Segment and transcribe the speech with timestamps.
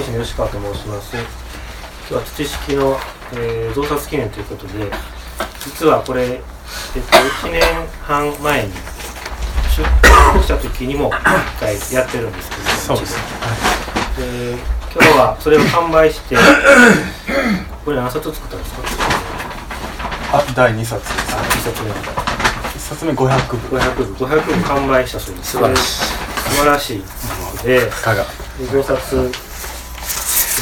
[0.00, 1.14] 選手の吉川と申します。
[1.14, 1.24] 今
[2.08, 2.96] 日は土式の、
[3.34, 4.90] えー、増刷記念ということで
[5.64, 6.98] 実はこれ、えっと、
[7.46, 7.62] 1年
[8.02, 8.72] 半前に
[9.76, 9.82] 出
[10.32, 13.22] 版した時にも1回やってるんですけどそうですね、
[14.52, 14.58] で
[14.92, 16.36] 今日はそれを完売して
[17.84, 18.82] これ何冊作ったんですか？
[20.32, 21.36] あ第2冊です。
[21.36, 23.76] あ2冊目1冊目500部。
[23.76, 24.04] 500部。
[24.24, 25.52] 500部完売したそうです。
[25.52, 26.02] 素晴らしい。
[26.50, 28.24] 素晴らしいのでいかが
[28.72, 29.30] 増刷、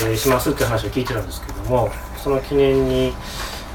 [0.07, 1.91] えーしますって話を聞いてたんですけども
[2.23, 3.13] その記念に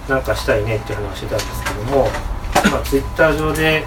[0.07, 2.07] なんかしたいねっていう話をしてたんですけども、
[2.71, 3.83] まあ、ツイッター上で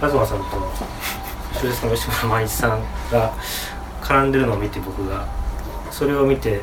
[0.00, 0.44] 東さんと
[1.54, 3.34] 小説家の吉村万一さんが
[4.02, 5.26] 絡んでるのを見て僕が
[5.90, 6.62] それを見て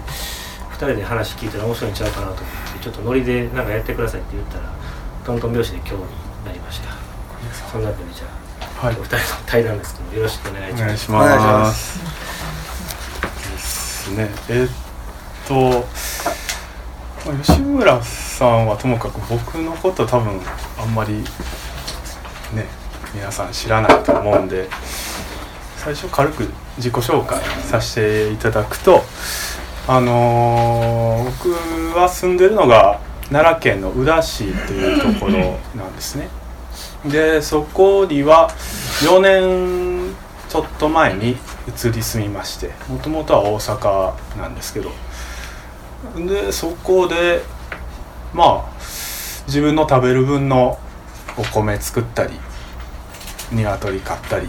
[0.71, 2.43] 2人で話聞いたら面白いんちゃうかなと思っ
[2.73, 4.71] てちょっとノリでなんかやってくださいって言ったら
[5.25, 5.99] トントン拍子で今日に
[6.45, 6.89] なりました。
[7.71, 8.25] そんなわけでじゃ
[8.81, 8.95] あ、はい。
[8.95, 10.81] お二人の対談ですけどよろしくお願いします。
[10.81, 12.32] お願いします
[14.03, 14.71] ですねえーっ
[15.47, 15.85] と
[17.43, 20.39] 吉村さんはともかく僕のこと多分
[20.77, 21.13] あんまり
[22.53, 22.67] ね
[23.13, 24.67] 皆さん知らないと思うんで
[25.77, 29.01] 最初軽く自己紹介させていただくと
[29.87, 31.49] あのー僕
[31.97, 36.27] は住んでるのが奈良県の宇陀市というところなんですね。
[37.05, 38.49] でそこには
[39.01, 40.15] 4年
[40.49, 44.91] ちょっと前に移り住みましてもともとは大阪なんですけど
[46.17, 47.41] でそこで
[48.33, 48.73] まあ
[49.47, 50.79] 自分の食べる分の
[51.37, 52.33] お米作ったり
[53.51, 54.47] 鶏買ったり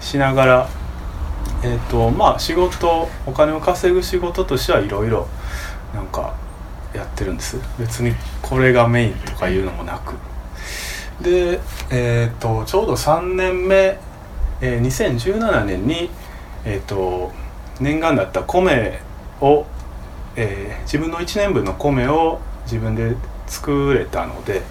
[0.00, 0.68] しながら
[1.64, 5.28] えっ、とまあ仕事お金を稼ぐ仕事としてはいろいろ
[5.94, 6.34] なんか
[6.92, 7.56] やってるんです。
[7.78, 10.14] 別にこれがメインとかいうのもなく。
[11.22, 13.98] でえっ、とちょうど3年目、
[14.60, 16.10] えー2017年に
[16.64, 17.32] えっ、と
[17.80, 19.00] 念願だった米
[19.40, 19.66] を、
[20.36, 23.14] えー自分の1年分の米を自分で
[23.46, 24.62] 作れたので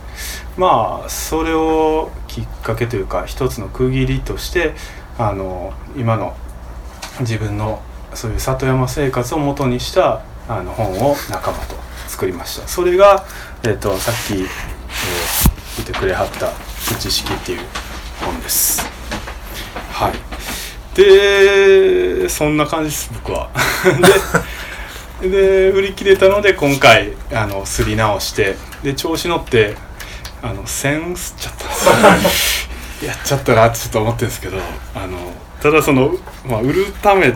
[0.58, 4.74] まあそれをきっかけというか一つの区切りとして
[5.18, 6.36] あの今の
[7.22, 7.82] 自分の
[8.14, 11.76] そういう里山生活を元にしたあの本を仲間と
[12.08, 12.68] 作りました。
[12.68, 13.26] それが、
[13.64, 16.52] えー、とさっき、えー言ってくれはった
[17.00, 17.60] 「土式」っていう
[18.24, 19.01] 本です。
[21.02, 23.50] でそんな感じです僕は。
[25.22, 29.76] でで売り切れたので今回あのすり直してで調子乗って
[30.42, 32.70] あの線吸っちゃったんです
[33.06, 34.58] やっちゃったなってちょっと思ってるんですけど
[34.96, 35.18] あの
[35.62, 37.34] ただその、まあ、売るため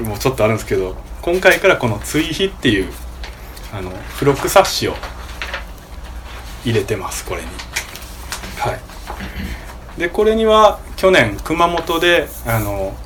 [0.00, 2.92] もちょっとあるんですけど今回からこの「追肥」っていう
[3.72, 4.96] あの付録冊子を
[6.64, 7.48] 入れてますこれに。
[8.58, 10.00] はい。
[10.00, 12.96] でこれには去年熊本であの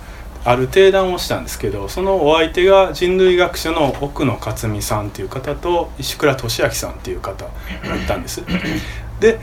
[0.48, 7.50] ある定談をしたんですけどそのお相手が人類学者の奥野克美さんっていう方と石倉俊明さんっていう方だっ
[8.06, 8.42] たんです
[9.20, 9.38] で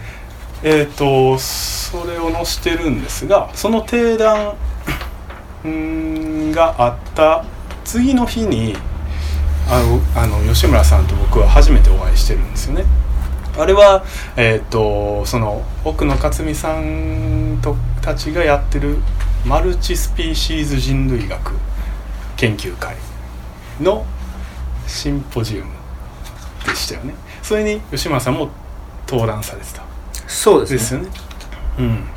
[0.63, 4.55] えっ、とそれを載せてるんですがその定談
[6.51, 7.45] があった
[7.83, 8.75] 次の日に
[9.69, 12.85] あのあの吉村さんと僕は初めてお会いしてるんですよね。
[13.57, 14.03] あれは、
[14.35, 18.97] えっとその奥野克美さんとたちがやってる
[19.45, 21.53] マルチスピーシーズ人類学
[22.35, 22.95] 研究会
[23.79, 24.03] の
[24.87, 25.71] シンポジウム
[26.65, 27.13] でしたよね。
[27.43, 28.49] それに吉村さんも
[29.07, 29.83] 登壇されてた。
[30.27, 31.09] そうですねですよね。
[31.77, 32.07] うん、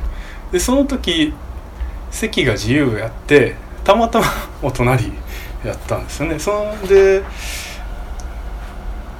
[0.51, 1.33] でその時
[2.09, 4.25] 席が自由やってたまたま
[4.63, 5.11] お隣
[5.63, 6.39] やったんですよね。
[6.39, 7.23] そんで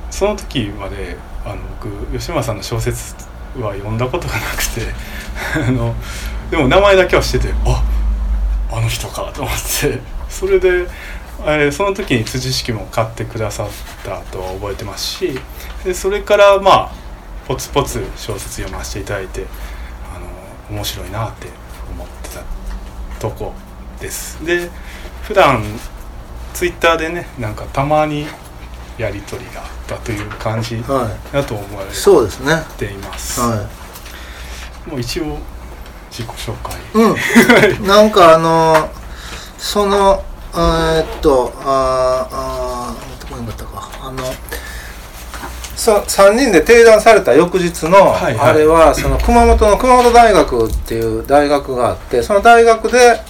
[0.09, 1.15] その時まで
[1.45, 3.13] あの僕吉村さんの小説
[3.59, 4.81] は読んだことがなくて
[5.67, 5.95] あの
[6.49, 7.83] でも名前だけはしててあ
[8.71, 9.99] あの人かと思って
[10.29, 10.87] それで、
[11.41, 13.69] えーその時に辻式も買ってくださっ
[14.03, 15.39] たとは覚えてますし
[15.83, 16.91] でそれからまあ
[17.47, 19.45] ポツポツ小説読ませていただいて
[20.13, 21.47] あの面白いなって
[21.91, 22.43] 思ってた
[23.19, 23.53] とこ
[23.99, 24.45] です。
[24.45, 24.69] で
[25.23, 25.63] 普段
[26.53, 28.25] ツイッターでねなんかたまに
[28.97, 32.53] やり取りがあったという感じはだと思われいそうですね。
[32.53, 34.89] はています、い。
[34.89, 35.37] もう一応
[36.19, 36.75] 自己紹介。
[37.79, 38.89] うん、 なんかあの
[39.57, 40.21] その
[40.53, 43.89] えーっとあーあーどこになったか。
[44.01, 44.23] あの
[45.75, 48.51] そ3人で定談された翌日の、はいはい。
[48.51, 53.21] あれはその熊本の熊本大学っていう大学があってその大学で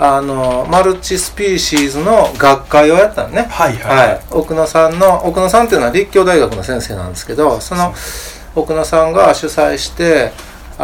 [0.00, 3.46] あのマルチスピーシーズの学会をやったのね。
[3.48, 4.08] はいはい。
[4.08, 7.94] はい、奥野さんの奥野さんっていうのは立教大学の先生なんですけどその
[8.56, 10.32] 奥野さんが主催して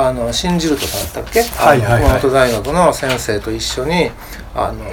[0.01, 4.13] あの信じるとさんだったっけ、熊本大学の先生と一緒に
[4.55, 4.85] あの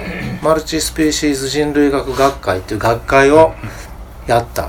[0.42, 3.54] マルチスピーシーズ人類学学会っていう学会を
[4.26, 4.68] やった。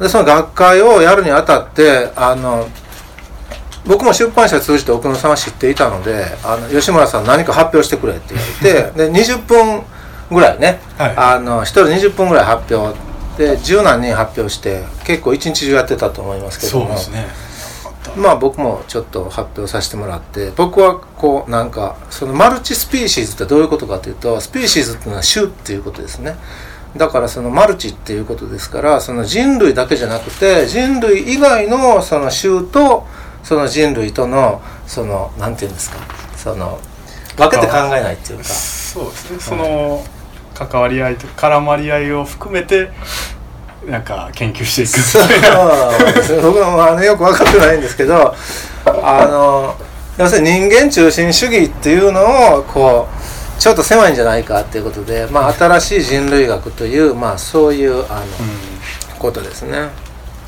[0.00, 2.66] でその学会をやるにあたってあの
[3.86, 9.82] 僕も出版社通じて奥野さんは知っていたのであの吉村さん何か発表してくれって言われて で20分
[10.30, 11.14] ぐらいね、はい。
[11.14, 12.98] あの1人20分ぐらい発表
[13.36, 16.86] で十何人発表して結構一日中やってたと思いますけども。
[16.86, 17.43] そうですね
[18.16, 26.36] まあ僕もちょっと発表させてもらって僕はこうなんかそのマルチスピーシーズってどういうことかというとスピーシーズっていうのは種っていうことですね。
[26.96, 33.04] だからそのマルチっていうことですからその人類だけじゃなくて人類以外のその種と
[33.42, 35.98] その人類とのそのなんていうんですか
[36.36, 36.78] その
[37.36, 38.44] 分けて考えないっていうか。
[38.44, 39.38] そうですね。
[39.40, 40.04] その
[40.54, 42.90] 関わり合いと絡まり合いを含めて
[43.86, 44.98] なんか研究していく。
[44.98, 45.28] そう。
[46.14, 48.34] ですね僕もあのよく分かってないんですけど
[48.84, 49.76] あの
[50.18, 58.26] 要するに人間中心主義っていうのをこうちょっと狭いんじゃないかっていうことで、まあ、新しい人類学という、まあ、そういうあの、
[59.18, 59.88] ことですね。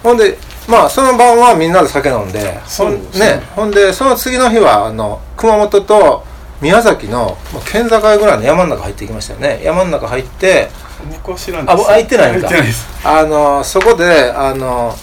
[0.02, 0.38] ほんで
[0.68, 2.98] まあその晩はみんなで酒飲んでほそんね。
[3.18, 6.24] ねほんでその次の日はあの熊本と
[6.60, 7.36] 宮崎の
[7.70, 9.60] 県境ぐらいの山の中入っていきましたよね。
[9.62, 10.68] 山の中入って
[11.10, 12.86] 僕は知らないあ僕あ行ってないてないです。
[13.04, 14.94] あのそこであの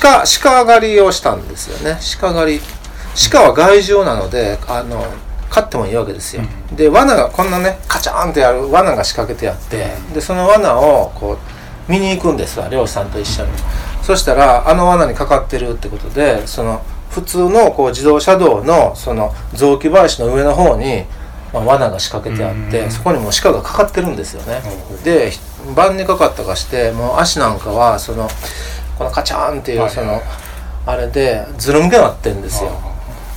[0.00, 1.98] 鹿鹿狩りをしたんですよね。
[2.20, 2.60] 鹿狩り。
[3.30, 5.04] 鹿は害獣なのであの
[5.48, 6.42] 飼ってもいいわけですよ、
[6.72, 11.38] で罠がこんなねカチャーンってやる罠が仕掛けてあってでその罠をこ
[11.88, 13.52] う見に行くんですわ漁師さんと一緒に。
[14.02, 21.04] そしたらあの罠にかかってるってことでその普通のこう自動車道のその雑木林の上の方に、
[21.52, 22.90] まあ、罠が仕掛けてあって、うん。
[22.90, 24.60] そこにもう鹿がかかってるんですよね、
[24.90, 25.02] うん。
[25.02, 25.32] で
[25.74, 28.28] 晩にかかったかしてもう足なんかはその
[28.98, 30.20] このカチャーンっていうその、
[30.86, 32.70] あれでずるむけになってんですよ。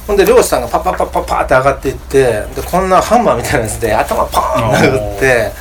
[0.07, 2.23] ほんで漁師さんがパッパッパッパッパーって上がっていって
[2.55, 5.51] でこんなハンマーみたいなやつで頭パーン殴って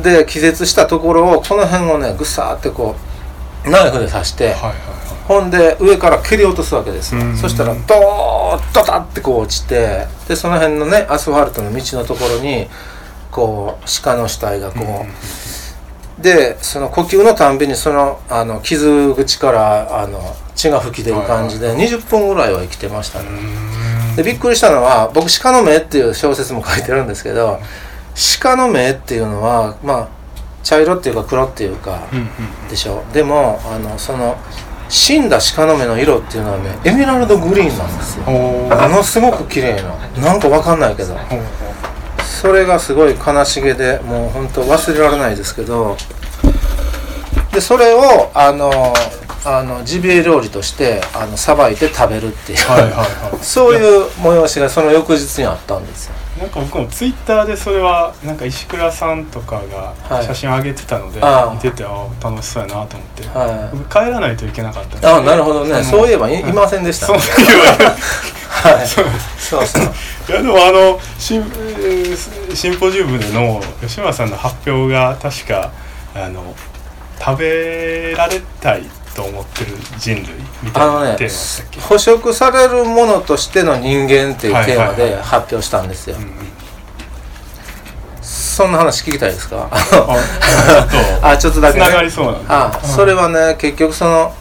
[0.00, 2.94] で気絶したところをこの辺をねぐさーってこ
[3.66, 7.14] うナイフで刺して、はいはいはいほんで上から蹴り落とすわけです。
[7.14, 7.36] ようん。
[7.36, 12.68] そしたらドーッドタってこう落ちてでその辺のねアスファルトの道のところに
[13.30, 15.06] こう鹿の死体がこ
[16.18, 20.20] う、でその呼吸のたんびにそのあの傷口からあの
[20.54, 23.28] 血が吹き出る感じで20分ぐらいは生きてましたね、
[24.16, 27.58] でびっくりしたのは僕「鹿の目」っていう小説も書いてるんですけど
[28.40, 30.08] 鹿の目っていうのはまあ
[30.62, 32.02] 茶色っていうか黒っていうか、
[32.70, 33.02] でしょ。
[33.12, 34.36] でもあのその
[34.92, 38.24] 死んだ鹿の目の色っていうのはねエメラルドグリーンなんですよ。
[38.26, 39.94] おものすごく綺麗な。
[40.22, 41.16] なんかわかんないけど。
[42.22, 45.96] それがすごい悲しげでもう本当忘れられないですけど
[47.52, 48.92] でそれをあの
[49.44, 53.38] あのジビエ料理としてあのさばいて食べるっていう、はいはいはい。
[53.44, 56.14] そういう催しがその翌日にあったんですよ。
[56.40, 59.66] なんか僕もツイッターでそれはなんか石倉さんとかはい。
[60.10, 61.52] が写真上げてたので、ああ。
[61.52, 63.76] 見ててああ楽しそうやなと思って、はい。
[63.76, 65.70] 僕帰らないといけなかったんですあなるほどね。
[65.72, 66.44] のそういえばいい。
[66.44, 67.96] ませんでしたそねの時は
[68.78, 68.86] はい。
[68.88, 69.82] そうそう。
[69.82, 75.70] いやでもあのシンえーシンポジウムでの吉村さんの発表が確か
[76.14, 76.54] あの
[77.24, 78.82] 食べられたい
[79.14, 80.24] と思ってる人類
[80.62, 86.16] みたいあのねなテーマでしたっけ、捕食されるものとしての人間っていうテーマではい発表したんですよ、
[88.20, 89.68] そんな話聞きたいですか？
[89.70, 90.06] あちょっ
[91.20, 91.22] と。
[91.28, 94.34] あちょっとだけ、ね、そあそれはね結局その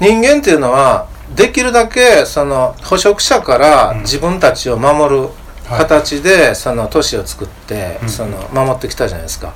[0.00, 4.00] 人間っていうのはできるだけその捕食者からうん。
[4.00, 5.28] 自分たちを守る
[5.68, 8.08] 形でその都市を作ってうん。
[8.08, 9.52] その守ってきたじゃないですか。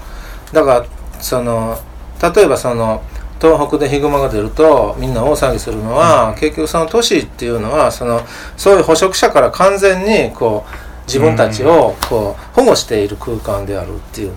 [0.52, 0.84] だから
[1.20, 1.78] その
[2.22, 3.02] 例えばその
[3.40, 8.22] 東北でヒグマが出るとみんな大騒ぎするのは、結局その都市っていうのはその
[8.56, 14.32] そういう捕食者から完全にこう自分たちをこう保護している空間であるっていう。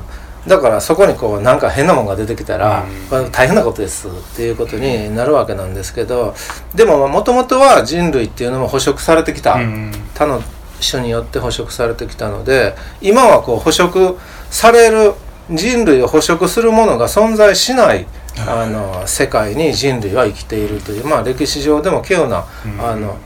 [0.47, 2.83] だからそこにこうなんか変なもんが出てきたら、
[3.31, 6.33] 大変なことですっていうことになるわけなんですけど
[6.73, 9.91] でももともとは人類っていうのも捕食されてきた、うん。
[10.15, 10.41] 他の
[10.81, 14.17] 種によって捕食されてきたので今はこう捕食
[14.49, 15.13] される
[15.51, 18.05] 人類を捕食するものが存在しない
[18.47, 22.81] あの世界に人類は生きているというまあ歴史上でも稀有なうん。
[22.81, 23.17] あの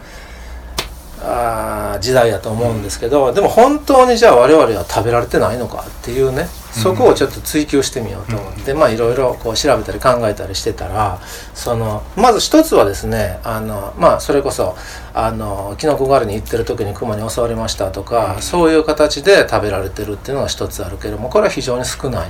[1.22, 11.20] あー時代だと思うんですけどでも本当にじゃあ我々は食べられてないのかっていうねそこをちょっと追求してみようと思って、まあいろいろこう調べたり考えたりしてたら
[11.54, 14.76] そのまず一つはですねあのまあそれこそ
[15.14, 22.30] あのキノコ狩りに行ってる時にクマに襲われましたとか、そういう形で食べられてるっていうのが一つあるけどもこれは非常に少ない。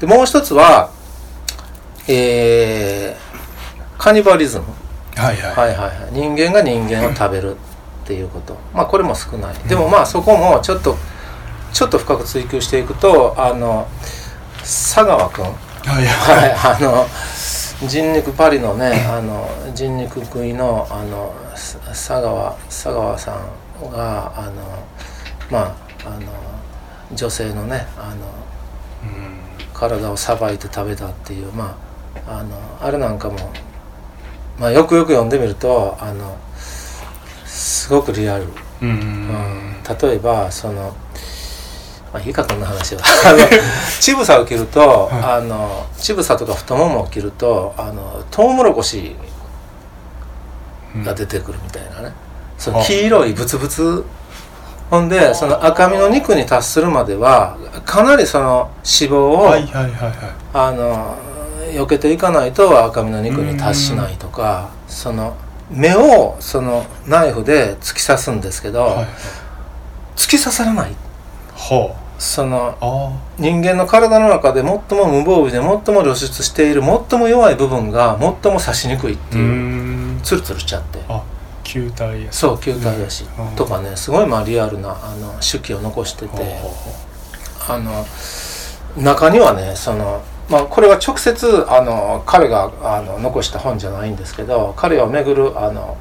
[0.00, 0.90] でもう一つは
[2.08, 3.26] えー
[3.98, 4.64] カニバリズム。
[5.16, 8.56] はいはい、はいはいはい、人間が人間を食べるっていうこと。
[8.74, 9.54] まあこれも少ない。
[9.68, 10.96] でもまあそこもちょっと
[11.76, 13.86] ちょっと深く追求していくとあの
[14.60, 15.44] 佐川君。
[15.44, 16.06] はい
[16.64, 17.06] あの
[17.86, 23.32] 人肉パリのねあの人肉食いのあのさ佐川佐川さ
[23.78, 24.86] んがあの
[25.50, 26.32] まああの
[27.14, 28.26] 女性のねあの
[29.02, 29.74] うん。
[29.74, 31.76] 体をさばいて食べたっていうま
[32.26, 33.36] ああのあれなんかも、
[34.58, 36.38] まあ、よくよく読んでみるとあの
[37.44, 38.46] すごくリアル、
[38.80, 38.88] うん。
[38.88, 39.76] うん。
[40.00, 40.96] 例えばその、
[42.16, 43.02] まあ、いいかこんな話は。
[43.28, 43.38] あの
[44.00, 49.14] 乳房を切ると、あの乳房とか太ももを切るとあのトウモロコシ
[51.04, 52.14] が出てくるみたいなね、
[52.56, 54.04] その黄色いブツブツ。
[54.88, 60.12] ほんでその赤身の肉に達するまではかなりその脂肪を、はいはいはいはい。
[60.54, 61.16] あの
[61.72, 65.34] 避けていかないと赤身の肉に達しないとかその
[65.68, 69.06] 目をそのナイフで突き刺すんですけど、はいはい。
[70.14, 70.92] 突き刺さらない。
[71.56, 79.48] はその人間の体の中で最も無防備で最も露出している最も弱い部分が最も刺しにくいってういうう
[80.16, 80.20] ん。
[80.22, 81.00] ツルツルしちゃって。
[81.08, 81.22] あ
[81.62, 83.56] 球体やそう球体だし、うん。
[83.56, 86.60] とかねすごいまあリアルなあの手記を残してて、
[87.68, 88.06] あの
[88.96, 95.98] 中にはねそのまあこれは直接あの彼があの残した本じゃないんですけど彼をめぐるあの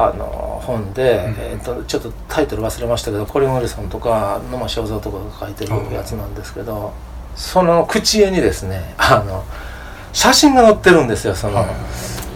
[0.00, 1.34] あの本で、うん。
[1.38, 6.92] えー、とちょっとタイトル忘れましたけどコリン・ウィルソンとか野間正蔵とかが書いてるやつなんですけど、
[7.34, 9.44] その口絵にですねあの
[10.12, 11.66] 写真が載ってるんですよその,、はい。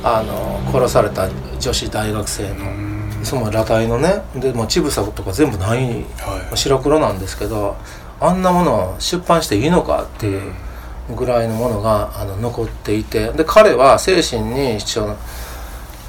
[0.04, 1.28] あの殺された
[1.60, 2.92] 女子大学生の。
[3.24, 6.56] その裸体のねでもう乳房とか全部ないはい。
[6.56, 7.76] 白黒なんですけど
[8.20, 10.52] あんなものを出版していいのかっていう
[11.14, 15.16] ぐらいのものがあの残っていてで彼は精神に一応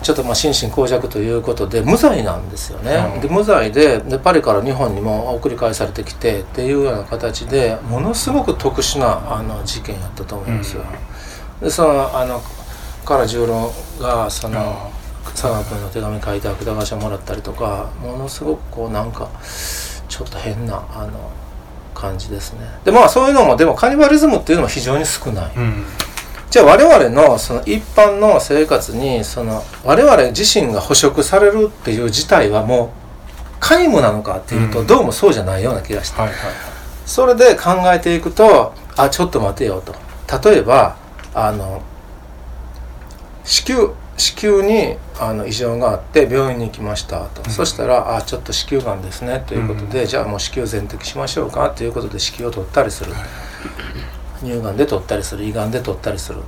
[0.04, 3.22] ちょっとまあ心神耗弱ということで無罪なんですよね、うん。
[3.22, 10.84] で無罪ででパリから日本にも送り返されてきてっていうような形でものすごく特殊なあの事件やったと思うんですよ、
[11.62, 12.42] でそのあの
[13.06, 14.90] から十郎がその、あ
[15.32, 19.30] 佐賀君の手紙書いて芥川賞もらったりとかものすごくこうなんか
[20.08, 21.32] ちょっと変なあの
[21.96, 22.60] 感じですね。
[22.84, 25.56] でまあそういうのもでもカニバリズムっていうのも非常に少ない。
[25.56, 25.86] うん
[26.54, 32.94] じゃあ我々のその一般の生活にその我々自身が捕食されるっていう事態はも
[33.58, 34.86] う皆無なのかっていうとうん。
[34.86, 36.22] どうもそうじゃないような気がして。
[36.22, 36.38] はいはい
[37.08, 39.96] それで考えていくとあちょっと待てよと。
[40.48, 40.96] 例えば
[41.34, 41.82] あの
[43.44, 47.50] 子宮子宮にあの異常があって病院に行きましたと、うん。
[47.50, 53.12] そしたら「あちょっと子宮がんですね」ということで、じゃあもう子宮全摘しましょうかということで子宮を取ったりする、
[54.44, 56.42] 乳がんで取ったりする胃がんで取ったりするっ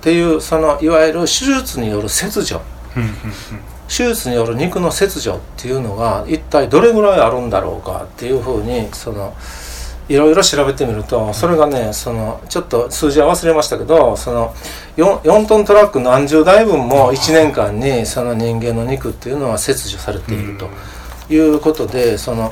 [0.00, 2.60] ていうそのいわゆる手術による切除。
[3.88, 9.34] 手術による肉の切除っていうのが一体どれぐらいあるんだろうかっていうふうにその
[10.08, 14.54] いろいろ調べてみるとそれがねそのちょっと数字は忘れましたけどその
[14.96, 20.68] 4, 4トントラック何十台分も1年間にその人間の肉っていうのは切除されていると
[21.32, 22.50] いうことでその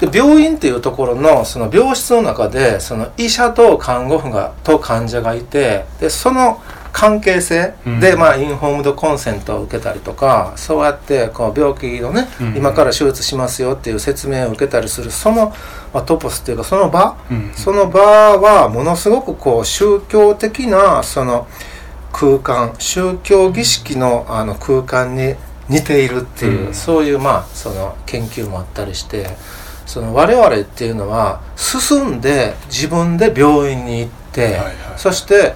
[0.00, 6.60] で病院っていうところのその病室の中でその医者と看護婦がと患者がいてでその
[6.92, 8.18] 関係性で、うん。
[8.18, 12.56] まあ、インフォームドコンセントを受けたりとかそうやってこう病気のね、うん。
[12.56, 15.52] 今から手術しますよっていう説明を受けたりするその、
[15.92, 17.52] まあ、トポスっていうかその場うん。
[17.54, 21.46] その場はものすごくこう宗教的なその
[22.12, 25.34] 空間宗教儀式のあの空間に
[25.68, 26.74] 似ているっていう、うん。
[26.74, 29.28] そういうまあその研究もあったりして
[29.90, 34.74] その我々っていうのは進んで自分で病院に行って、はいはい。
[34.96, 35.54] そして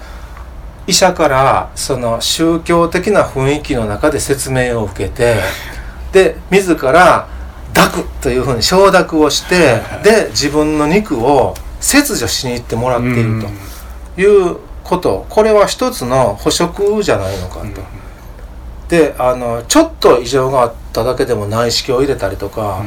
[0.87, 5.37] 医者からその宗教的な雰囲気の中で説明を受けて
[6.11, 7.29] で自ら
[7.73, 13.41] 抱くというふうに承諾をしてで自分の肉を切除しに行ってもらっている
[14.15, 15.25] ということ。
[15.29, 17.81] これは一つの捕食じゃないのかと。
[18.89, 22.81] であのちょっと異常があっただけでも内視鏡を入れたりとか、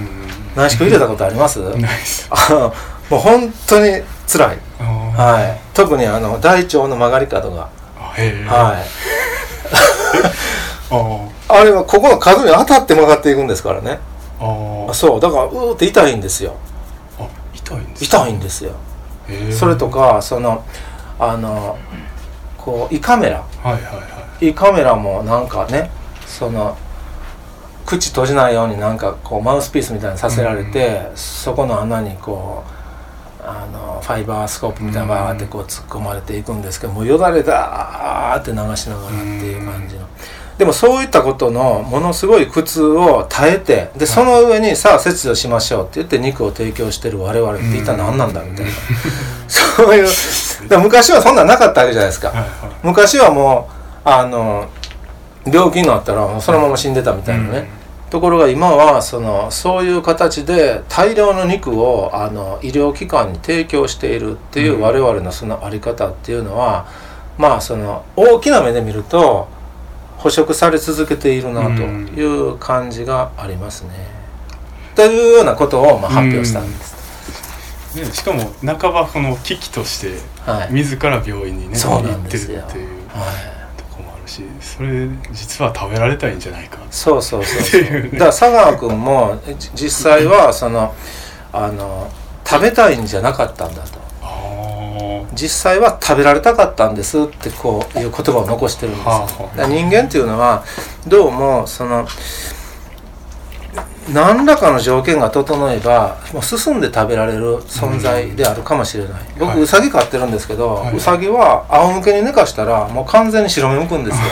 [0.57, 1.61] 内視鏡入れたことあります？
[2.31, 2.75] あの
[3.11, 8.83] もう本当に辛い、ははい、特にあの大腸の曲がり角が、はい、 あ
[11.49, 13.99] あれはここの角に当たって曲がっていくんですからね。
[14.41, 15.21] ああそう。
[15.21, 16.55] だからうーって痛いんですよ。
[17.19, 18.73] あ痛いんです痛いんですよ。
[19.51, 20.65] それとかその
[21.19, 21.77] あの
[22.57, 23.45] こう胃カメラ。
[23.63, 24.01] はいはいは
[24.41, 24.49] い。
[24.49, 25.91] 胃カメラもなんかね
[26.27, 26.77] その
[27.89, 32.63] 口閉じないようになんかこうマウスピースみたいにさせられて、そこの穴にこ
[33.41, 40.07] うあのファイバースコープみたいなバーってこう突っ込まれていくんですけどもうよだれだーって流しながらっていう感じの。
[40.59, 48.73] でもそういったことのものすごい苦痛を耐えてでその上にさあ切除しましょうって言って肉を提供してる我々って一体何なんだみたいな、
[49.49, 50.09] そういう
[50.81, 52.35] 昔はそんなんなかったわけじゃないですか、
[52.83, 53.71] 昔はも
[54.05, 54.67] うあの
[55.47, 57.78] 病気になったらそのまま死んでたみたいなね、
[58.11, 66.87] ところが今はそのそういう形で大量の肉をあの医療機関に提供しているっていう我々のその在り方っていうのは、
[67.37, 69.49] まあその大きな目で見ると
[70.17, 73.91] 捕食され続けているなという感じがありますね。
[74.95, 76.99] というようなことをまあ発表したんです。
[77.97, 82.89] ね、しかも半ばこの危機としてはい、自ら病院にねそう行ってるっていう。
[83.09, 83.58] はい
[84.29, 86.79] しそれ実は食べられたいんじゃないか。
[86.91, 88.03] そうそうそうね。
[88.03, 90.95] だから佐川君もじ実際はその
[91.53, 92.11] あの
[92.47, 93.99] 食べたいんじゃなかったんだと。
[94.23, 99.21] あ実際は食べられたかったんですってこういう言葉を残してるんですよ、はあ
[99.63, 99.67] はあ。
[99.67, 100.65] 人間っていうのは
[101.07, 102.07] どうもその
[104.13, 109.61] 何らかの条件が整えばもう進んで食べられる存在であるかもしれない、僕、はい。
[109.61, 110.97] ウサギ飼ってるんですけど、はい。
[110.97, 114.23] ウサギは仰向けに寝かしたらもう完全に白目向くんですよ。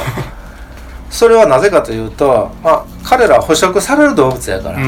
[1.11, 4.79] それはなぜかというと、まあ、彼らは捕食される動物やから、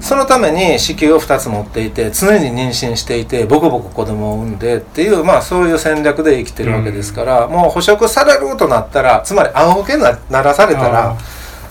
[0.00, 11.16] そのために子宮を2つ持っていて常に妊娠していてボコボコ子供を産んでっていうまあそういう戦略で生きてるわけですから、もう捕食されるとなったらつまり仰向けになならされたら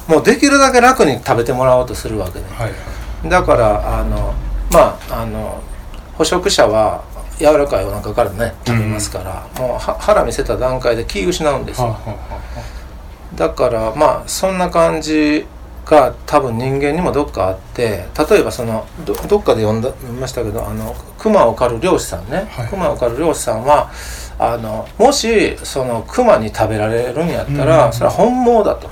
[0.08, 2.76] もうできるだけ楽に食べてもらおうとするわけではいは
[3.26, 3.30] い。
[3.30, 4.34] だからあの
[4.72, 5.62] まああの
[6.18, 7.04] 捕食者は
[7.40, 12.78] 柔らかいお腹からね食べますから、もうは腹見せた段階で気失うんですよ、はあはあは
[13.36, 15.46] だからまあそんな感じ
[15.86, 22.68] が多分人間にもどっかあって例えばそのどどっかで読んだ読みましたけどあの熊を狩る漁師さんね、はい。
[22.70, 23.92] 熊を狩る漁師さんは
[24.40, 27.94] あのもしその熊に食べられるんやったら、うん。
[27.94, 28.90] それは本望だと。
[28.90, 28.92] あ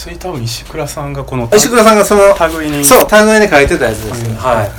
[0.00, 2.22] それ多分石倉さんがこの石倉さんがその
[2.58, 4.36] 類にそうタグに書いてたやつです、うん。
[4.36, 4.70] はい。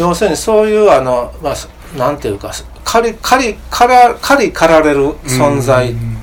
[0.00, 2.52] 要するにそういうあのまあなんていうか
[2.84, 6.16] 狩り狩り狩ら狩り狩られる存在っうん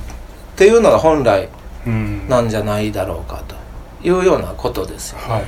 [0.56, 1.50] ていうのが本来
[1.86, 2.26] うん。
[2.30, 3.54] なんじゃないだろうかと
[4.02, 5.18] いうようなことですよ。
[5.18, 5.24] ね。
[5.34, 5.44] はい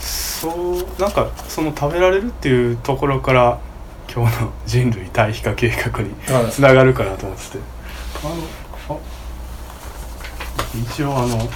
[0.00, 3.60] そうなんかその食べられるっていうところから
[4.12, 7.58] 今日の人類対比化計画にはいつながるかなと思ってて。
[8.24, 8.63] あのあ
[10.74, 11.48] 一応あの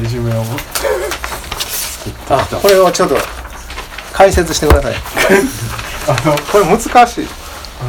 [0.00, 3.16] レジュメを作ってあこれをちょっと
[4.12, 4.94] 解説してください。
[6.08, 7.28] あのこれ難しい。
[7.80, 7.84] あ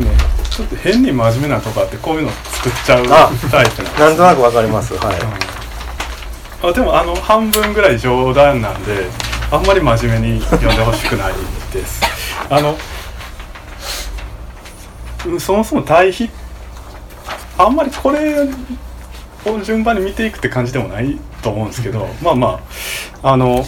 [0.00, 0.16] のね
[0.50, 4.94] ちょっと変に真面目なとこあってこういうの作っちゃうあタイプなんですなんとなくわかります。
[4.94, 5.16] はい。
[5.16, 5.52] うん
[6.64, 9.06] あでもあの半分ぐらい冗談なんで
[9.50, 11.32] あんまり真面目に読んでほしくない
[11.72, 12.00] です
[12.48, 12.78] あの
[15.26, 16.30] うんそもそも対比
[17.66, 18.48] あんまりこれ
[19.46, 22.60] を順番に見ていくって感じでもないと思うんですけどまあま
[23.22, 23.64] ああの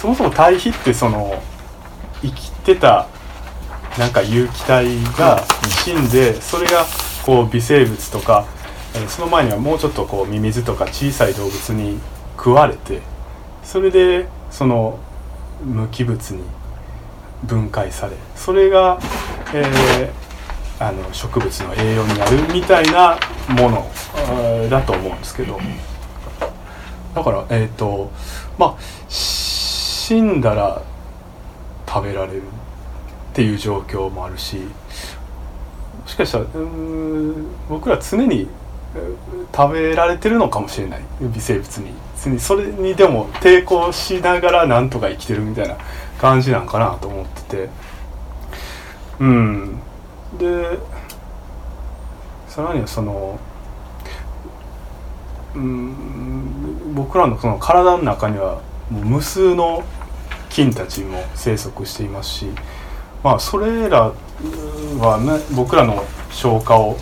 [0.00, 1.40] そもそも対比ってその
[2.22, 3.06] 生きてた
[3.98, 5.44] なんか有機体が
[5.84, 6.84] 死んでそれが
[7.24, 8.46] こう微生物とか
[8.94, 11.98] えーその前にはもうちょっとこうミミズとか小さい動物に
[12.36, 13.00] 食われて
[13.62, 14.98] それでその
[15.64, 16.42] 無機物に
[17.44, 18.98] 分解されそれが、
[19.54, 20.21] えー
[20.88, 23.18] あの植物の栄養になるみたいな
[23.48, 25.60] ものだと思うんですけど。
[27.14, 28.10] だからえっ、と
[28.58, 28.76] まあ
[29.08, 30.82] 死んだら
[31.86, 32.44] 食べられるっ
[33.34, 34.64] ていう状況もあるしも
[36.06, 36.46] しかしたら
[37.68, 38.48] 僕ら常に
[39.54, 41.00] 食べられてるのかもしれない。
[41.20, 41.92] 微生物に。
[42.22, 45.76] 常にそれにでも抵抗しながらなんとか生きてるみたいな
[46.18, 47.68] 感じなんかなと思ってて。
[49.20, 49.80] うん。
[50.42, 50.78] で
[52.48, 53.38] さらにはその
[55.54, 59.84] うん僕らのその体の中にはもう無数の
[60.50, 62.46] 菌たちも生息していますし
[63.22, 64.12] まあそれら
[64.98, 66.98] は、ね、僕らの消化を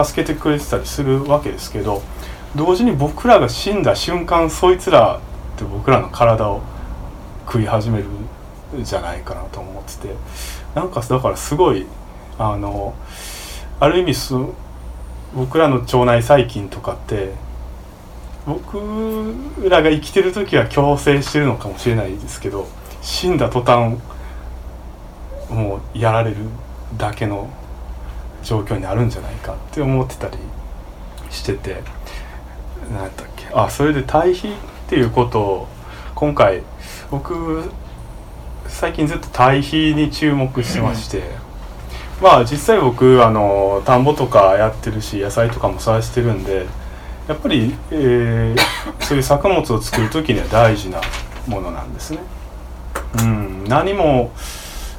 [0.00, 2.00] 助けてくれてたりするわけですけど
[2.54, 5.20] 同時に僕らが死んだ瞬間そいつら
[5.56, 6.62] って僕らの体を
[7.46, 8.04] 食い始める
[8.82, 10.14] じゃないかなと思ってて
[10.74, 11.86] なんかだからすごい
[12.38, 12.94] あの
[13.80, 14.54] ある意味そ
[15.34, 17.32] 僕らの腸内細菌とかって
[18.46, 19.34] 僕
[19.68, 22.68] らが生きてる時は共生してるのかもしれないですけど
[23.02, 23.98] 死んだ途端
[25.50, 26.36] もうやられる
[26.96, 27.48] だけの
[28.42, 30.36] 状況になるんじゃないかって思ってたり
[31.30, 31.82] してて
[32.90, 33.46] 何やったっけ？
[33.54, 34.52] あそれで対比っ
[34.88, 35.68] ていうことを
[36.14, 36.62] 今回
[37.10, 37.70] 僕
[38.66, 41.43] 最近ずっと対比に注目してまして。
[42.24, 46.64] まあ実際僕あの田んぼとかやってるし野菜とかも育ててるんで
[47.28, 48.60] やっぱり、えー
[49.04, 51.02] そういう作物を作る時には大事な
[51.46, 52.20] ものなんですね。
[53.18, 54.30] うん、何も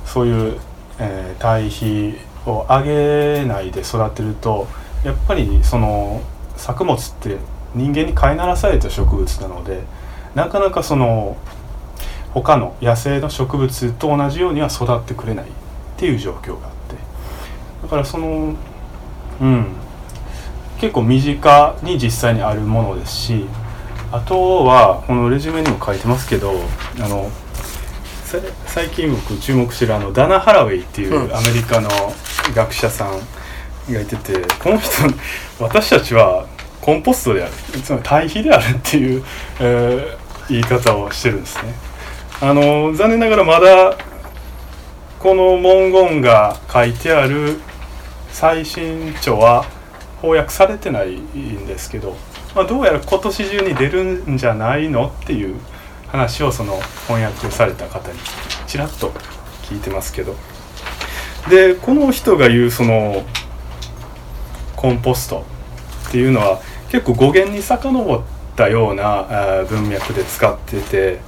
[0.06, 0.60] そういう、
[1.00, 4.68] えー堆肥を上げないで育てると
[5.04, 6.22] やっぱりその
[6.56, 7.38] 作物って
[7.74, 9.82] 人間に飼いならされた植物なので
[10.36, 11.38] なかなかその
[12.36, 15.48] 他の野生の植物と同じようには育ってくれないっ
[15.98, 17.05] ていう状況があって
[17.86, 18.56] だからその
[19.42, 19.68] うん
[20.82, 23.46] 結構身近に実際にあるものですし
[24.12, 26.52] あとはこのレジュメにも書いてますけど
[27.00, 27.30] あの
[28.24, 31.90] さ最近僕注目してるあのダナ・ハラウェイっていううんアメリカの
[32.56, 33.20] 学者さん
[33.94, 34.92] がいてて、この人
[35.60, 36.48] 私たちは
[36.82, 39.24] コンポストであるつまり堆肥であるっていう、
[39.60, 41.74] えー言い方をしてるんですね。
[42.42, 43.98] あの残念ながらまだ
[45.20, 47.60] この文言が書いてある
[48.36, 49.66] 最新著は
[50.22, 52.18] 翻訳されてないんですけど、
[52.54, 55.56] まあ、どうやら今年中に出るんじゃないのっていう
[56.08, 58.20] 話をその翻訳された方に
[58.68, 59.12] ちらっと
[59.64, 60.36] 聞いてますけど。
[61.50, 63.24] でこの人が言うその
[64.76, 65.46] コンポスト
[66.10, 68.22] っていうのは結構語源に遡っ
[68.58, 71.22] たような文脈で使ってて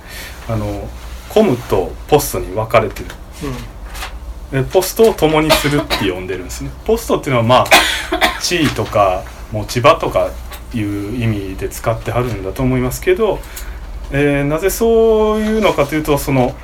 [0.50, 0.90] あの
[1.30, 3.06] コムとポストに分かれてる。
[3.46, 3.77] で
[4.72, 6.72] ポストを共にするって呼んでるんですね。
[6.86, 7.66] ポストっていうのはまあ
[8.42, 10.30] 地位とか持ち場とか
[10.74, 13.40] いう意味で使ってはるんだと思いますけど、
[14.12, 16.56] えーなぜそういうのかというとその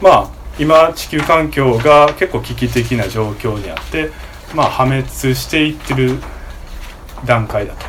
[0.00, 4.10] まあ今地球環境が結構危機的な状況にあって
[4.54, 6.18] まあ破滅していってる
[7.24, 7.86] 段階だと、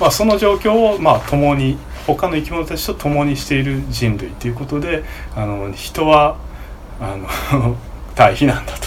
[0.00, 5.04] まあ、その状況をまあ共に他の生き物たちと共にしている人類ということで
[5.34, 6.36] あの人は
[7.00, 7.16] あ
[7.52, 7.76] の
[8.14, 8.83] 対比なんだと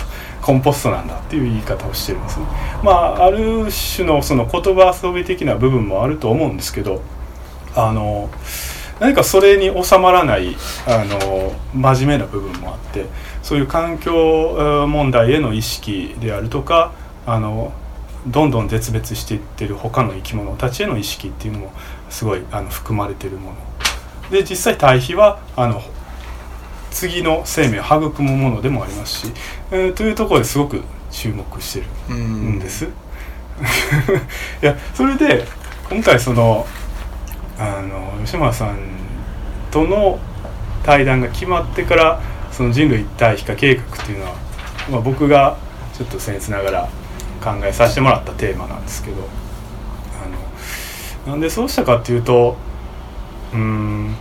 [0.48, 2.46] コンポストなんだっていう言い方をしてるんですね。
[2.82, 7.02] まあある種のその言葉遊び的な部分もあると思うんですけど
[7.76, 8.30] あの
[9.02, 10.56] 何かそれに収まらない
[10.88, 13.08] あの真面目な部分もあって
[13.44, 16.94] そういう環境問題への意識であるとか
[17.26, 17.74] あの
[18.26, 21.74] どんどん絶滅していってる他の生き物たちへの意識っていうのも
[22.10, 23.58] すごいあの含まれてるもの
[24.32, 25.82] で実際対比はあの
[26.98, 29.34] 次の生命を育むものでもありますし、
[29.70, 30.82] えーというところですごく
[31.12, 32.86] 注目してるうんんです。
[34.62, 35.46] いやそれで
[35.92, 36.66] 今回その
[37.60, 38.78] あの吉村さん
[39.70, 40.18] との
[40.84, 42.20] 対談が決まってから
[42.52, 44.36] その人類一体非化計画っていうのは、
[44.90, 45.58] まあ、僕が
[45.96, 46.90] ちょっと僭越ながら
[47.44, 49.18] 考えさせてもらったテーマなんですけど
[51.26, 52.58] あのなんでそうしたかっていうと
[53.54, 54.16] うーん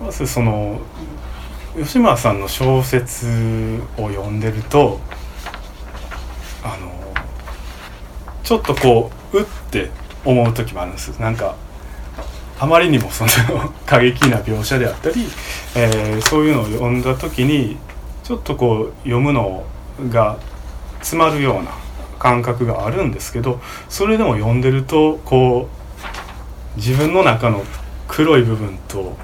[0.00, 0.80] まずその
[1.76, 3.26] 吉村さんの小説
[3.96, 5.00] を読んでると
[6.62, 6.92] あの
[8.42, 9.90] ちょっとこううって
[10.24, 11.18] 思う時もあるんです。
[11.20, 11.56] なんか
[12.60, 13.30] あまりにもその
[13.86, 15.26] 過激な描写であったり、
[15.76, 17.76] えーそういうのを読んだ時に
[18.24, 19.64] ちょっとこう読むの
[20.10, 20.38] が
[20.98, 21.70] 詰まるような
[22.18, 25.68] 感覚があるんですけどそれでも読んでるとこ
[26.74, 27.64] う自分の中の
[28.08, 29.16] 黒い部分と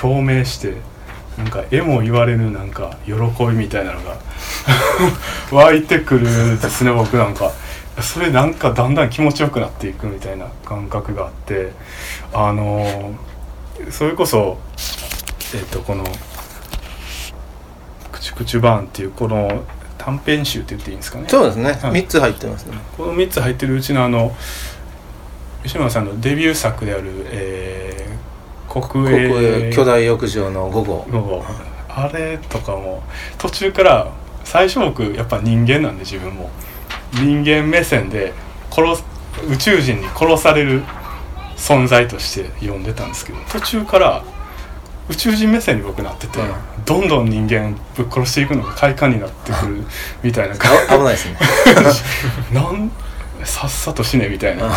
[0.00, 0.74] 共鳴して
[1.36, 3.12] なんか絵も言われぬなんか喜
[3.46, 4.16] びみたいなのが
[5.52, 7.52] 湧いてくるんですね僕なんか。
[8.00, 11.72] それなんかだんだん気持ちよくなっていくみたいな感覚があって
[12.32, 13.12] あの
[13.90, 14.56] それこそ
[15.54, 16.04] えっとこの
[18.10, 19.64] 「クチュクチュバーン」っていうこの
[19.98, 21.26] 短編集って言っていいんですかね。
[21.28, 21.92] そうですね、はい。
[21.92, 22.78] 三つ入ってますね。
[22.96, 24.34] この3つ入ってるうちのあの
[25.62, 27.79] 吉村さんのデビュー作である、えー
[28.70, 29.68] 国営。
[29.68, 31.06] へ巨大浴場の午後。
[31.10, 31.44] の
[31.88, 33.02] あれとかも
[33.36, 34.12] 途中から
[34.44, 36.50] 最初僕やっぱ人間なんで自分も。
[37.14, 38.32] 人間目線で
[38.70, 39.04] 殺す
[39.48, 40.82] 宇宙人に殺される
[41.56, 44.24] 存在として読んでたんですけど途中から
[45.08, 46.84] 宇宙人目線に僕なってて、うん。
[46.84, 49.84] どんどん人間ぶっ殺していくのが快感になってくる
[50.22, 50.56] みたいな。
[50.56, 51.38] 感あ危ないですね。
[52.48, 52.90] じ なん
[53.44, 54.70] さっさと死ねみたいな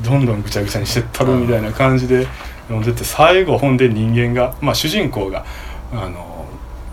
[0.00, 2.26] どんどんぐちゃぐちゃにしてったるみたいな感じで
[2.68, 5.44] 読んでて最後ほんで人間が、まあ、主人公が
[5.92, 6.46] あの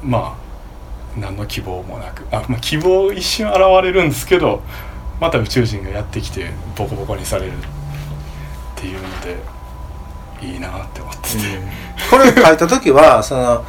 [0.03, 4.61] まあ何の希望もなくあ、まあ、希望一瞬現れるんですけど
[5.19, 7.55] また宇宙人がやってきてボコボコにされるっ
[8.75, 9.37] ていうので
[10.41, 11.37] いいなって思ってて、
[12.09, 13.63] これ書いた時は その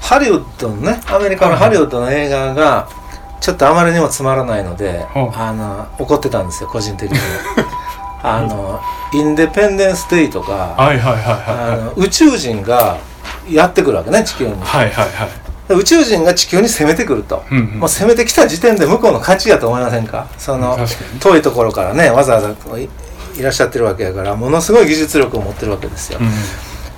[0.00, 2.88] ハリウッドのねアメリカのハリウッドの映画が
[3.40, 5.18] ちょっとあまりにもつまらないので、う。
[5.18, 7.18] んあの怒ってたんですよ個人的に
[8.22, 8.80] あの
[9.12, 11.80] インデペンデンス・デイとかはいはいはいあはい。
[11.80, 12.98] の宇宙人が
[13.50, 14.54] やってくるわけね地球に。
[14.60, 15.28] はいはいはい。
[15.68, 17.64] で宇宙人が地球に攻めてくると、うんうん。
[17.80, 20.28] もう攻めてきた時点で向こうの勝ちやと思いませんか？
[20.38, 20.78] その
[21.20, 22.88] 遠いところからねわざわざい
[23.42, 26.28] らっしゃってるわけやからものすごい技術力を持ってるわけですよ、うん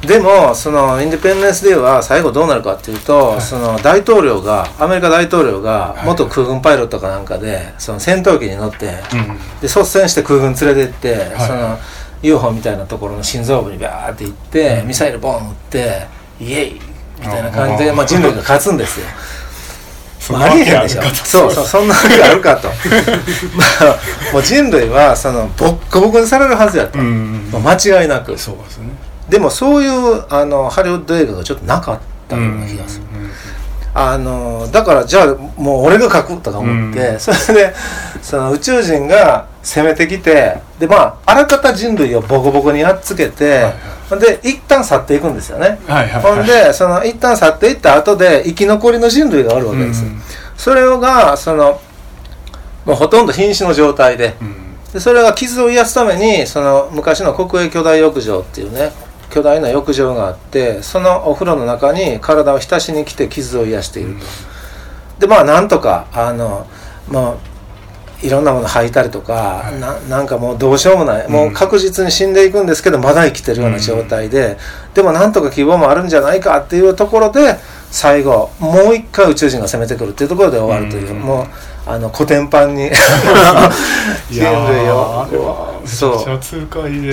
[0.06, 6.06] でもそのインディペンデンス・デーは最後どうなるかっていうと、その大統領がアメリカ大統領がはい。
[6.06, 9.36] 元空軍パイロットかなんかでその戦闘機に乗って、うん。
[9.60, 11.46] で率先して空軍連れてって、はい。
[11.46, 11.78] その
[12.22, 14.88] UFO みたいなところの心臓部にバーって行って、うん。
[14.88, 16.06] ミサイルボン撃って
[16.40, 16.80] イエイみ
[17.26, 17.96] たいな感じであー。
[17.96, 19.06] まあ、人類が勝つんですよ。
[20.32, 21.02] あ、ありえへんでしょ。
[21.02, 22.68] そうそうそんなわけあるかと。
[22.68, 22.74] ま
[23.80, 23.98] あ
[24.32, 28.36] もう人類はそのボッコボコにされるはずやと、うんうん間違いなく。
[28.38, 28.88] そうですね
[29.28, 33.04] でもそういうあのハリウッド映画がちょっとなかったような気がする、
[33.94, 37.20] あのだからじゃあもう俺が書くとか思って、うん。
[37.20, 37.74] それで
[38.20, 43.62] その宇宙人が攻めてきてでまああらかた人類をボコボコにやっつけて、
[44.10, 44.20] はい。
[44.20, 46.36] で一旦去っていくんですよね、はいはいはい。
[46.36, 50.20] ほんでその一旦去っていった後で生き残りの人類がおるわけです、うん。
[50.56, 51.80] それがその
[52.84, 54.36] もうほとんど瀕死の状態で。
[54.42, 54.54] うん。
[54.92, 58.92] でそれが傷を癒すためにその昔の国営巨大浴場っていうね
[59.34, 64.24] 巨大な浴場があってそのお風呂の中に体を浸しに来て傷を癒していると。
[65.18, 66.68] でまあなんとかあの
[67.08, 67.36] まあ
[68.24, 69.80] いろんなもの吐いたりとか、はい。
[69.80, 74.56] ななんかもうどうしようもない、もう確実に死んでいくんですけどまだ生きてるような状態で、
[74.94, 77.56] でもなんとか希望もあるんじゃないかっていうところで
[77.90, 81.20] 最後もう一回宇宙人が攻めてくるっていうところで終わるという、うん。
[81.20, 81.46] もう
[81.86, 82.90] あのコテンパンに い
[84.30, 86.18] 人類をそう。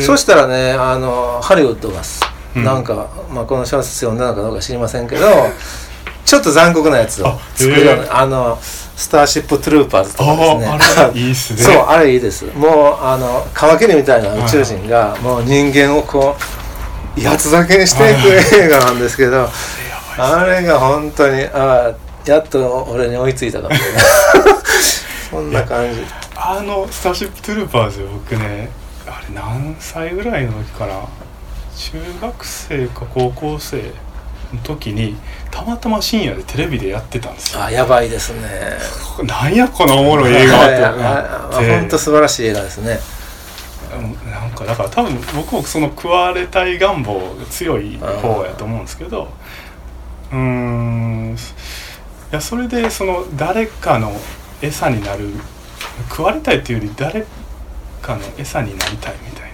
[0.02, 2.22] そしたらねあのハリウッドがす、
[2.56, 2.64] うん。
[2.64, 5.28] なんか、まあ、この小説読んだのかどうか知りませんけど
[6.26, 10.68] ちょっと残酷なやつをあ作るようへなあのスターシップトゥルーパーズとかですね。
[10.68, 11.64] あああれ いいっすね。
[11.64, 12.46] そうあれいいです。
[12.56, 16.62] もうあのカマキリみたいな宇宙人がもう人間をこう
[17.20, 19.50] 八つ咲きにしていく映画なんですけど
[20.18, 21.92] あれが本当にあ
[22.26, 23.80] やっと俺に追いついたかもね
[25.30, 26.06] そんな感じ
[26.44, 28.70] あの「スターシップトゥルーパーズ」僕ね。
[29.06, 30.94] あれ何歳ぐらいの時かな。
[31.76, 33.78] 中学生か高校生
[34.54, 35.16] の時に
[35.50, 37.64] たまたま深夜でテレビでやってたんですよ。
[37.64, 38.50] あやばいですね。
[39.24, 40.84] なんやこのおもろい映画はいって。
[40.86, 43.00] あ思って本当素晴らしい映画ですね。
[43.94, 49.28] うんなんかだから多分僕もその食われたい願望が強い方やと思うんですけど。
[50.32, 54.18] うーんいやそれでその誰かの
[54.62, 55.34] 餌になる
[56.10, 57.26] 食われたいっていうより誰
[58.02, 59.52] かの餌になりたいみたい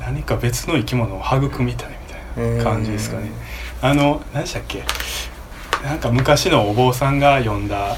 [0.00, 0.06] な。
[0.06, 1.96] 何か別の生き物を育みたいみ
[2.36, 3.30] たいな感じですかね。
[3.82, 4.82] あの何でしたっけ？
[5.82, 7.96] なんか昔のお坊さんが読んだ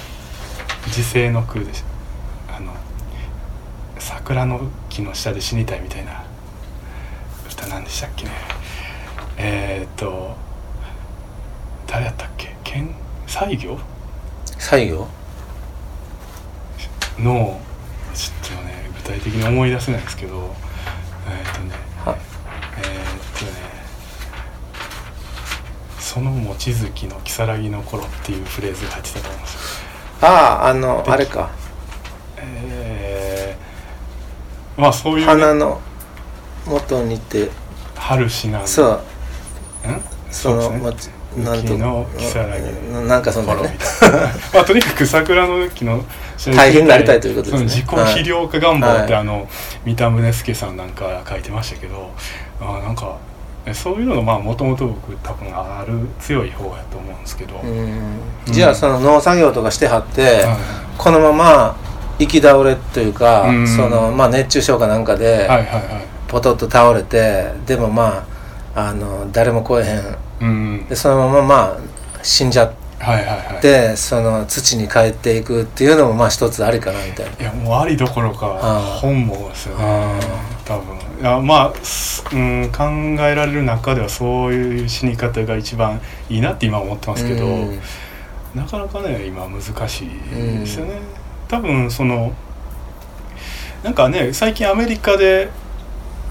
[0.90, 1.82] 時世の句でし
[2.48, 2.56] た。
[2.56, 2.72] あの
[3.98, 6.24] 桜の木の下で死にたいみたいな
[7.48, 8.30] 歌なんでしたっけね。
[9.38, 10.36] えー、っと
[11.86, 12.56] 誰やったっけ？
[12.64, 12.94] 剣？
[13.26, 13.78] 西行？
[14.58, 15.06] 西行？
[17.18, 17.60] の
[18.14, 20.54] ちょっとね具体的に思い出せないですけど
[21.28, 21.74] えー、っとね
[22.04, 22.16] は
[22.78, 23.52] えー、っとね
[25.98, 29.88] その望月の如月の頃っていうフレーズが入ってたと思うんですよ。
[30.22, 30.26] あ
[30.62, 31.50] ああのあれか。
[32.38, 35.80] えー、まあそういう、ね、花の
[36.66, 37.50] 元にて。
[37.96, 39.88] 春しなんそう。
[39.88, 40.00] ん？
[40.30, 40.92] そのね
[41.44, 41.72] なんと。
[41.72, 42.38] 雪の如月。
[42.38, 44.18] うんなんかそんな頃みねたいな。
[44.54, 46.04] まあとにかく桜の木の
[46.54, 47.64] 大変になりたいということですね。
[47.64, 49.22] 自己肥料化願望って、はい。
[49.22, 49.48] あの
[49.84, 52.10] 三田宗介さんなんか書いてましたけど
[52.60, 53.16] あなんか
[53.66, 58.18] えそういうのがまあもともと僕多分ある強い方やと思うんですけど、うん。
[58.46, 60.56] じゃあその農作業とかしてはっては
[60.96, 61.76] このまま
[62.18, 63.68] 行き倒れというかうん。
[63.68, 65.48] そのまあ熱中症かなんかい、で
[66.28, 68.24] ポトッと倒れてでもま
[68.74, 70.16] ああの誰も来えへんうん
[70.88, 71.78] でそのまままあ
[72.22, 73.60] 死んじゃっはいはいはい。
[73.60, 77.32] てその土に帰っていくっていうのもまあ一つありかなみたいな。
[77.38, 78.46] いやもうありどころか
[79.00, 79.84] 本望ですよね。
[79.84, 80.20] あ
[80.64, 82.84] 多分いやまあ、すうん、考
[83.24, 87.80] えられる中ではそういう死に方が一番いいなって今思ってますけど、うん。
[88.54, 90.98] なかなかね今難しいですよね、
[91.48, 92.32] 多分その
[93.82, 95.50] なんかね最近アメリカで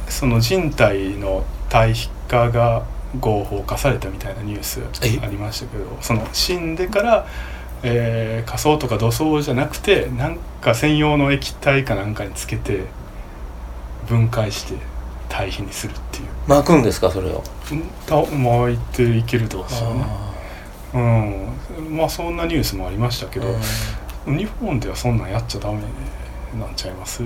[0.09, 2.83] その人体の対比化が
[3.19, 5.19] 合法化されたみたいなニュースえ？
[5.21, 7.28] ありましたけどその死んでから、
[7.84, 12.86] えー、火葬とか土葬じゃなくてなんか専用の液体かなんかにつけて
[14.08, 14.75] 分解して
[15.30, 16.25] 堆肥にするっていう。
[16.47, 17.43] 巻くんですかそれを？
[17.71, 20.06] うんた巻いていけるとかですよね。
[20.06, 20.36] あ
[20.93, 21.97] うん。
[21.97, 23.47] まあそんなニュースもありましたけど、
[24.28, 25.80] 日本ではそんなんやっちゃダメ
[26.60, 27.23] なんちゃいます？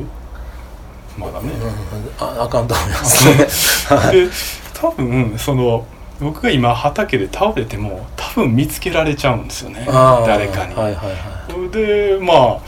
[1.17, 2.25] まだね、うん。
[2.25, 3.33] ああかんと思いますね。
[3.99, 4.15] はい。
[4.15, 4.29] で
[4.79, 5.85] 多分その
[6.21, 9.85] 僕が今畑で倒れても多分見つけられちゃうんですよね。
[9.85, 10.73] 誰かに。
[10.73, 12.59] はいはいはいでまあ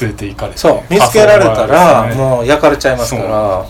[0.00, 0.58] 連れて行かれて。
[0.58, 3.66] そう見つけられたらねもう焼かれちゃいますから。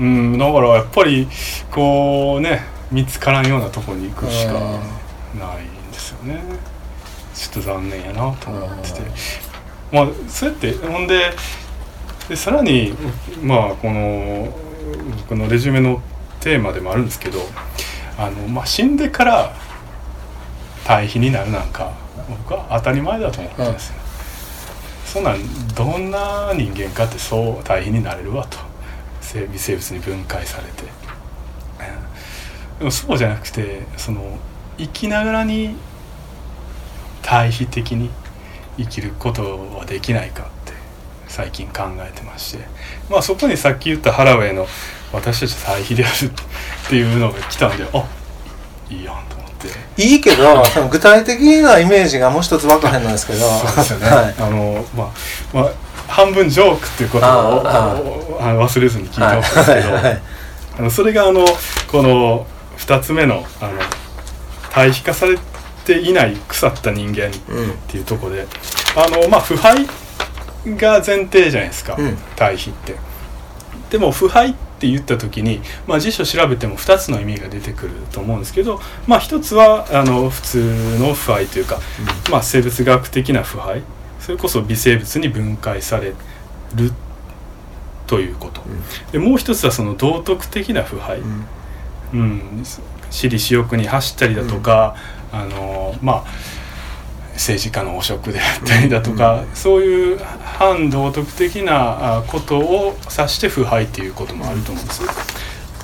[0.00, 0.04] う。
[0.04, 1.28] んだからやっぱり
[1.70, 6.40] こうね見つからんようなとこに行くしかうんないんですよね。
[7.34, 9.00] ちょっと残念やなと思ってて。
[9.92, 11.32] まあそうやってほんで
[12.28, 12.94] でさらに
[13.42, 14.48] まあこの
[15.28, 16.02] 僕のレジュメの
[16.40, 17.40] テーマでもあるんですけど
[18.16, 19.54] あの、まあ、死んでから
[20.84, 21.92] 対比になるなんか
[22.28, 23.88] 僕は当たり前だと思ってるんです。
[23.88, 23.94] よ、
[25.04, 28.58] そんなんどんな人間かってそう対比になれるわと。
[29.20, 30.84] 生微生物に分解されて。
[32.78, 34.38] でもそうじゃなくてその
[34.78, 35.74] 生きながらに
[37.22, 38.10] 対比的に
[38.76, 40.48] 生きることはできないか。
[41.38, 42.64] 最近考えてまして。
[43.08, 44.66] まあそこにさっき言ったハラウェイの
[45.14, 46.30] 「私たち対比である」っ
[46.88, 48.04] ていうのが来たんであ
[48.90, 49.68] いいやんと思って。
[50.02, 53.38] いいけどその具体的なイメージがもう一つ分からへんのですけど。
[53.38, 54.34] そうですよね、はい。
[54.36, 55.08] あのまあ
[55.52, 55.70] まあ
[56.08, 57.92] 半分ジョークっていうことをあ
[58.40, 60.02] あの忘れずに聞いてほしいんですけど、はい。
[60.02, 60.22] はい。
[60.80, 61.46] あのそれがあの
[61.86, 62.48] この
[62.78, 63.74] 2つ目のあの
[64.72, 65.38] 対比化され
[65.84, 68.46] ていない腐った人間っうんていうところで
[68.96, 69.86] あのまあ腐敗
[70.66, 72.16] が前提じゃないですか、うん。
[72.36, 72.96] 対比って。
[73.90, 81.80] でも腐敗って言った時に、まあ、辞書調べても2つの意味が出てくると思うんですけど、まあ、1つはあの普通の腐敗というか、
[82.30, 83.82] まあ、生物学的な腐敗
[84.20, 86.92] それこそ微生物に分解される
[88.06, 88.62] ということ、
[89.10, 91.46] でもう一つはその道徳的な腐敗、うん。
[92.12, 92.64] うん、
[93.10, 94.96] 私利私欲に走ったりだとか、
[95.32, 96.24] あのまあ
[97.38, 105.02] 政治家の汚職であったりだとか、そういう反道徳的なあことを指して腐敗っていうこともあると思うんです、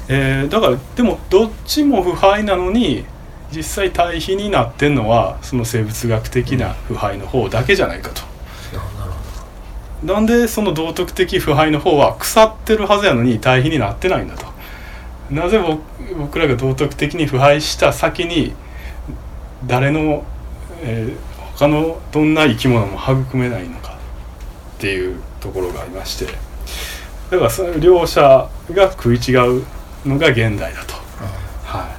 [0.09, 3.05] えーだからでもどっちも腐敗なのに
[3.51, 8.23] 実際対比になってんのはその生物学的な腐敗の方だけじゃないかと。
[10.05, 14.47] なんでその道徳的腐敗の方は腐ってるはずやのに対比になってないんだと。
[15.31, 15.81] なぜ僕
[16.19, 18.53] 僕らが道徳的に腐敗した先に
[19.67, 20.25] 誰の、
[20.83, 23.97] えー他のどんな生き物も育めないのか
[24.77, 26.27] っていうところがありまして
[27.31, 29.65] だからその両者が食い違う
[30.05, 30.95] のが現代だと。
[31.65, 31.97] は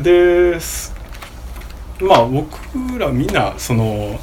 [0.00, 0.94] い、です
[2.00, 2.58] まあ僕
[2.98, 4.18] らみんなその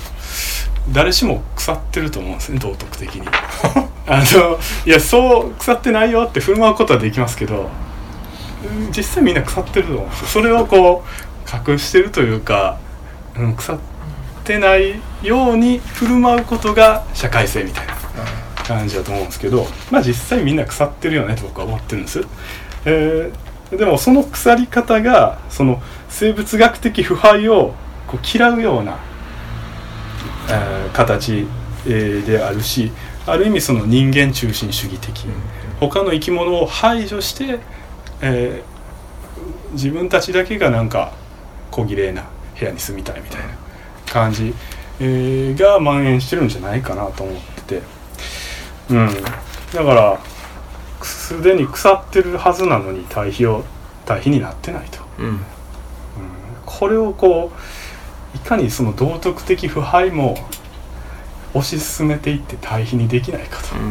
[0.92, 3.28] 誰しも腐ってると思うんですね道徳的に。
[4.06, 7.70] あのいやそう腐ってないよって振る舞うことはできますけど
[8.64, 10.28] うん実際みんな腐ってると思うんですよ。
[10.28, 12.83] それをこう隠してるというか、うん、
[13.34, 13.80] 腐っ
[14.44, 17.94] てないように振る舞うことが社会性みたいな
[18.64, 22.22] 感じだと思うんですけどまあ実際みんな腐ってるよねと僕は思ってるんです、
[22.86, 27.74] えーでもその腐り方がその生物学的腐敗を
[28.06, 29.00] こう嫌うような
[30.48, 31.48] えー形、
[31.88, 32.92] えーであるし
[33.26, 35.26] ある意味その人間中心主義的、
[35.80, 37.62] 他の生き物を排除して、
[38.22, 38.74] えー
[39.74, 41.12] 自分たちだけがなんか
[41.72, 42.26] 小綺麗な
[42.64, 43.54] 部屋に住みたいみたいな
[44.10, 44.54] 感じ、
[45.00, 47.82] えーが蔓延してるんじゃないかなと思ってて。
[48.90, 49.10] うん。
[49.74, 50.20] だから
[51.02, 53.66] すでに腐ってるはずなのに対比を
[54.06, 55.00] 対比になってないと。
[55.20, 55.26] うん。
[55.26, 55.40] うん。
[56.66, 57.52] これをこ
[58.34, 60.38] ういかにその道徳的腐敗も
[61.54, 63.76] 推し進めていって対比にできないかと。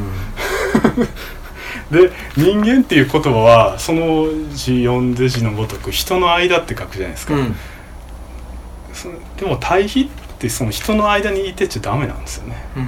[1.91, 7.57] で人間っていう言葉はその字読んで字のごとく人の間って書くじゃないですか、うん
[9.37, 12.57] でも対比ってその人の間にいてちゃダメなんですよね。
[12.77, 12.87] うん。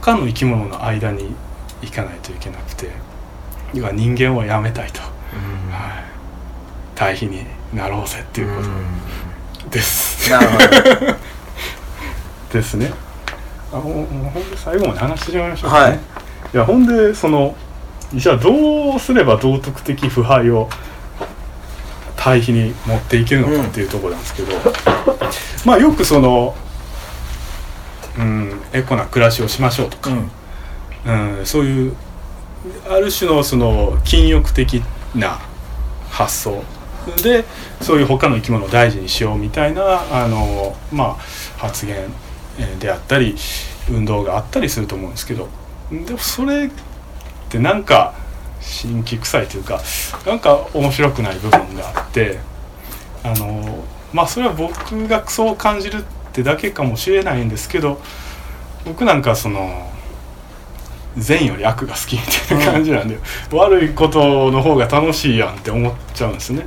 [0.00, 1.34] 他の生き物の間に
[1.82, 3.08] 行かないといけなくて。
[3.74, 5.10] 要は人間をやめたいと、はい、
[6.94, 9.70] 対比になろうぜっていうこと。
[9.70, 10.66] です、なるほど。
[12.52, 12.90] ですね。
[13.70, 15.98] あほんほんで最後まで話してしまいましょうかね、はい。
[16.54, 17.54] いやほんでその
[18.14, 20.70] じゃあどうすれば道徳的腐敗を
[22.16, 24.54] 対比に持っていけるのかっていうところなんですけど、
[25.64, 26.54] まあよくその、
[28.18, 30.10] うん、エコな暮らしをしましょうとか、
[31.06, 31.96] うん、そういう
[32.88, 34.82] ある種のその禁欲的
[35.14, 35.38] な
[36.10, 36.62] 発想
[37.22, 37.44] で
[37.80, 41.14] そういう他の生き物を大事にしようみたいなあの、まあ、
[41.56, 41.96] 発言
[42.58, 43.36] えーであったり
[43.90, 45.48] 運動があったりすると思うんですけど
[45.90, 46.70] でもそれっ
[47.48, 48.14] てなんか
[48.60, 49.80] 新規臭いというか
[50.26, 52.38] なんか面白くない部分があって
[53.22, 56.02] あのまあそれは僕がそう感じるっ
[56.32, 58.00] てだけかもしれないんですけど
[58.84, 59.90] 僕なんかその
[61.16, 63.18] 善より悪が好きみたいな感じなんで、
[63.50, 66.66] 悪いことの方が楽しいやんって思っちゃうんですね。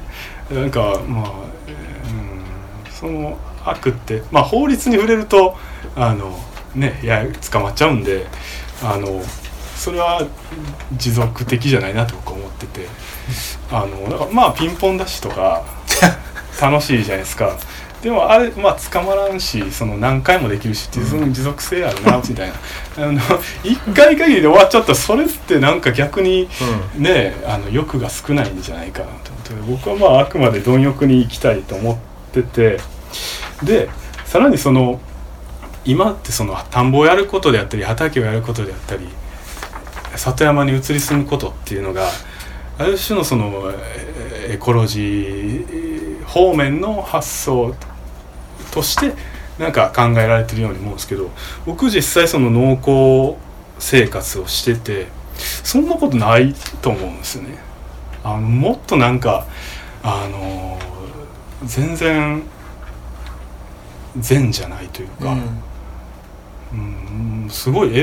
[0.51, 1.31] なんかまあ、
[1.67, 5.55] えーうん、その悪ってまあ法律に触れると
[5.95, 6.37] あの
[6.75, 8.25] ねいや捕まっちゃうんで
[8.83, 9.21] あの
[9.75, 10.27] それは
[10.95, 12.87] 持続的じゃないなと僕は思ってて
[13.71, 15.63] あのだからまあピンポンダッシュとか
[16.61, 17.57] 楽しいじゃないですか。
[18.01, 22.55] でもあれまあ捕まらんしその何回もできるしっていうその持続性あるなみたいな。
[23.07, 23.19] あの
[23.63, 26.49] 一回限りで終わっちゃったらそれってなんか逆に
[26.97, 29.31] ねあの欲が少ないんじゃないかなと。
[29.31, 31.97] 思って僕はまああくまで貪欲に行きたいと思っ
[32.31, 32.79] てて。
[33.63, 33.89] で
[34.25, 34.99] さらにその
[35.83, 39.07] 今ってその田んぼをやることであったり畑をやることであったり
[40.15, 42.07] 里山に移り住むことっていうのが
[42.77, 45.80] ある種のそのえーエコロジー
[46.31, 47.75] 方面の発想
[48.71, 49.13] として
[49.59, 51.29] なんか考えられてるように思うんですけど
[51.65, 53.37] 僕実際その農耕
[53.79, 57.57] 生活をしててそんなことないと思うんですよね。
[58.23, 59.45] あのもっとなんか
[60.03, 60.79] あの
[61.65, 62.43] 全然
[64.17, 65.35] 善じゃないというか、
[66.73, 67.93] うんすごい